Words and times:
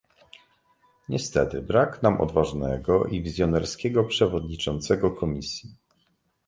Niestety, 1.09 1.61
brak 1.61 2.03
nam 2.03 2.21
odważnego 2.21 3.05
i 3.05 3.21
wizjonerskiego 3.23 4.03
przewodniczącego 4.03 5.11
Komisji 5.11 5.69